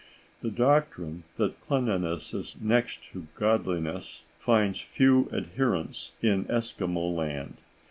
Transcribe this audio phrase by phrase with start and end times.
[0.41, 7.57] The doctrine that cleanliness is next to godliness finds few adherents in Eskimo land.